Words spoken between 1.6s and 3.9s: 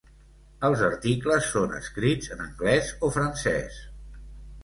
escrits en anglès o francès.